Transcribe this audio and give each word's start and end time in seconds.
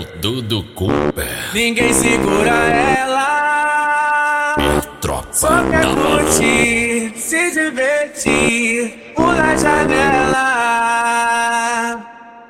o 0.00 0.04
Dudu 0.18 0.64
Cooper. 0.74 1.28
Ninguém 1.52 1.92
segura 1.92 2.50
ela. 2.50 4.54
Minha 4.56 4.80
tropa 5.00 5.28
Só 5.32 5.62
quer 5.64 5.84
curtir, 5.94 7.12
se 7.16 7.50
divertir, 7.50 9.12
pula 9.14 9.42
a 9.42 9.56
janela. 9.56 10.46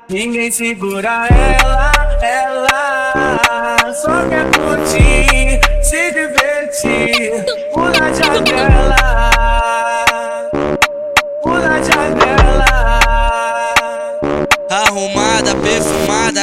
Ninguém 0.08 0.48
segura 0.50 1.26
ela, 1.28 1.92
ela. 2.22 3.92
Só 3.94 4.26
quer 4.28 4.44
curtir, 4.52 5.60
se 5.82 6.12
divertir, 6.12 7.44
pula 7.74 8.00
a 8.00 8.12
janela. 8.12 8.99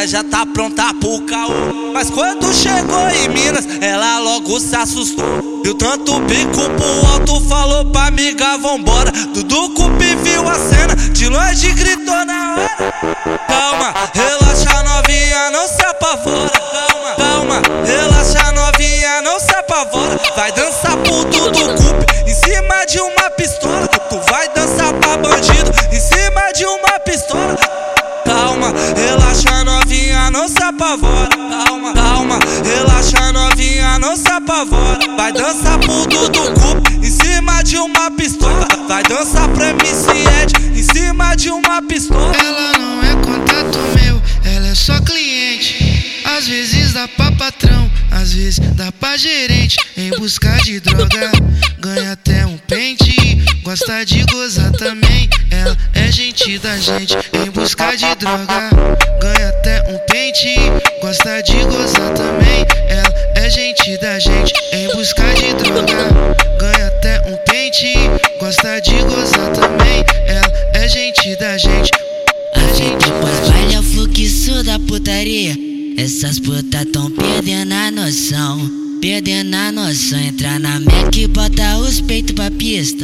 Já 0.08 0.24
tá 0.24 0.46
pronta 0.46 0.94
pro 0.94 1.22
caô. 1.26 1.92
Mas 1.94 2.10
quando 2.10 2.54
chegou 2.54 3.10
em 3.10 3.28
Minas, 3.28 3.68
ela 3.82 4.20
logo 4.20 4.58
se 4.60 4.76
assustou. 4.76 5.62
Viu 5.64 5.76
tanto 5.76 6.20
bico 6.22 6.62
pro 6.78 7.12
alto, 7.12 7.42
falou 7.42 7.84
pra 7.86 8.08
amiga, 8.08 8.58
vambora. 8.58 9.12
Dudu 9.12 9.70
Cupi 9.72 10.16
viu 10.24 10.48
a 10.48 10.56
cena, 10.56 10.96
de 10.96 11.28
longe 11.28 11.74
gritou 11.74 12.26
na 12.26 12.56
hora. 12.56 12.94
Calma, 13.48 13.94
relaxa 14.14 14.84
novinha, 14.84 15.52
não 15.52 15.68
se 15.68 15.86
apavora. 15.86 16.52
Calma, 16.52 17.16
calma, 17.18 17.62
relaxa 17.86 18.52
novinha, 18.54 19.22
não 19.24 19.40
se 19.40 19.54
apavora. 19.56 20.18
Vai 20.38 20.52
dançar 20.54 20.87
não 30.48 30.56
se 30.56 30.64
apavora. 30.64 31.30
Calma, 31.30 31.94
calma, 31.94 32.40
relaxa 32.64 33.34
novinha, 33.34 34.00
não 34.00 34.16
se 34.16 34.30
apavora. 34.30 35.00
Vai 35.18 35.34
dançar 35.34 35.78
pro 35.78 36.08
Dudu 36.08 36.54
Cup 36.54 36.88
em 37.04 37.12
cima 37.12 37.62
de 37.64 37.78
uma 37.78 38.10
pistola. 38.12 38.66
Vai 38.88 39.04
dançar 39.04 39.50
pra 39.50 39.72
MC 39.72 40.10
Ed 40.10 40.80
em 40.80 40.84
cima 40.84 41.36
de 41.36 41.50
uma 41.50 41.82
pistola. 41.82 42.34
Ela 42.38 42.78
não 42.78 43.04
é 43.04 43.14
contato 43.16 43.78
meu, 44.02 44.22
ela 44.46 44.68
é 44.68 44.76
só 44.76 44.98
cliente. 45.02 46.24
Às 46.38 46.48
vezes 46.48 46.94
dá 46.94 47.08
pra 47.10 47.32
patrão, 47.34 47.92
às 48.12 48.32
vezes 48.32 48.60
dá 48.60 48.90
pra 48.94 49.18
gerente. 49.18 49.76
Em 49.98 50.12
busca 50.12 50.50
de 50.64 50.80
droga, 50.80 51.32
ganha 51.80 52.14
até 52.14 52.46
um 52.46 52.58
pente. 52.58 53.18
Gosta 53.64 54.06
de 54.06 54.24
gozar 54.32 54.72
também, 54.72 55.30
ela 55.52 55.78
é 55.94 56.10
gente 56.10 56.58
da 56.60 56.78
gente. 56.78 57.18
Em 57.34 57.52
busca 57.52 57.98
de 57.98 58.16
droga, 58.16 58.70
ganha 59.20 59.50
até 59.50 59.84
um. 59.84 59.87
Gosta 61.28 61.44
de 61.44 61.62
gozar 61.66 62.14
também, 62.14 62.66
ela 62.88 63.14
é 63.36 63.50
gente 63.50 63.98
da 63.98 64.18
gente. 64.18 64.54
Em 64.72 64.88
busca 64.96 65.24
de 65.34 65.54
droga, 65.56 66.10
ganha 66.58 66.88
até 66.88 67.20
um 67.30 67.36
pente. 67.44 67.94
Gosta 68.40 68.80
de 68.80 68.94
gozar 69.04 69.52
também, 69.52 70.06
ela 70.26 70.54
é 70.74 70.88
gente 70.88 71.36
da 71.36 71.58
gente. 71.58 71.92
A 72.56 72.74
gente 72.74 73.06
Depois 73.06 73.50
baile 73.50 73.74
é 73.74 73.80
o 73.82 73.84
fluxo 73.84 74.64
da 74.64 74.80
putaria. 74.80 75.54
Essas 75.98 76.40
putas 76.40 76.86
tão 76.94 77.12
perdendo 77.12 77.74
a 77.74 77.92
noção. 77.92 78.72
Perdendo 79.02 79.54
a 79.54 79.70
noção. 79.74 80.20
Entra 80.22 80.58
na 80.58 80.80
Mac 80.80 81.14
e 81.14 81.28
bota 81.28 81.78
os 81.80 82.00
peitos 82.00 82.36
pra 82.36 82.50
pista. 82.52 83.04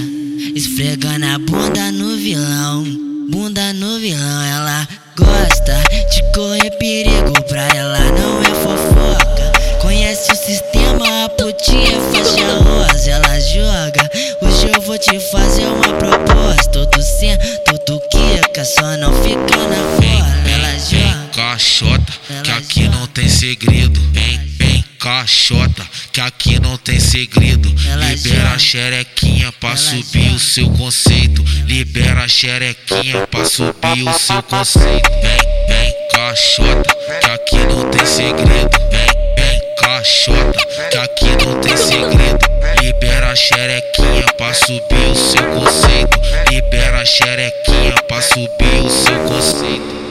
Esfregando 0.55 1.25
a 1.25 1.37
bunda 1.39 1.91
no 1.91 2.15
vilão. 2.15 3.12
Bunda 3.29 3.73
no 3.73 3.99
vilão. 3.99 4.43
Ela 4.43 4.87
gosta 5.17 5.81
de 6.11 6.21
correr 6.33 6.71
perigo. 6.77 7.33
Pra 7.47 7.67
ela 7.75 7.99
não 7.99 8.41
é 8.41 8.53
fofoca. 8.63 9.51
Conhece 9.81 10.31
o 10.31 10.35
sistema, 10.35 11.25
a 11.25 11.29
putinha 11.29 11.99
fecha 12.11 12.53
rosa. 12.59 13.09
Ela 13.11 13.39
joga. 13.39 14.09
Hoje 14.41 14.71
eu 14.73 14.81
vou 14.81 14.97
te 14.97 15.19
fazer 15.31 15.65
uma 15.65 15.93
proposta. 15.97 16.71
Todo 16.71 17.01
sento, 17.01 17.77
tu 17.85 17.99
quica, 18.11 18.65
só 18.65 18.97
não 18.97 19.13
fica 19.23 19.57
na 19.57 19.99
Vem, 19.99 20.17
bola. 20.19 20.35
vem, 20.43 20.53
Ela 20.53 20.67
vem, 20.69 21.01
joga. 21.01 21.27
caixota, 21.35 22.13
que 22.43 22.51
aqui 22.51 22.89
não 22.89 23.05
tem 23.07 23.29
segredo. 23.29 23.99
Vem, 24.11 24.39
vem, 24.57 24.83
caixota, 24.99 25.72
que 26.13 26.21
aqui 26.21 26.59
não 26.59 26.77
tem 26.77 26.99
segredo. 26.99 27.73
Ela 27.89 28.05
Libera 28.05 28.51
a 28.51 28.59
xerequinha 28.59 29.51
pra 29.53 29.69
Ela 29.69 29.77
subir 29.77 30.31
o 30.35 30.39
seu 30.39 30.69
conceito. 30.69 31.43
Libera 31.65 32.23
a 32.23 32.27
xerequinha 32.27 33.25
pra 33.25 33.43
subir 33.43 34.07
o 34.07 34.13
seu 34.19 34.43
conceito. 34.43 35.09
Vem, 35.09 35.67
vem, 35.67 35.93
caixota, 36.13 36.95
que 37.19 37.29
aqui 37.31 37.57
não 37.57 37.89
tem 37.89 38.05
segredo. 38.05 38.69
Vem, 38.91 39.07
vem, 39.35 39.61
caixota, 39.79 40.59
que 40.91 40.97
aqui 40.97 41.45
não 41.45 41.59
tem 41.59 41.75
segredo. 41.75 42.45
Libera 42.79 43.31
a 43.31 43.35
xerequinha 43.35 44.25
pra 44.37 44.53
subir 44.53 45.11
o 45.11 45.15
seu 45.15 45.43
conceito. 45.55 46.19
Libera 46.51 47.01
a 47.01 47.05
xerequinha 47.05 47.95
pra 48.07 48.21
subir 48.21 48.85
o 48.85 48.89
seu 48.89 49.17
conceito. 49.23 50.02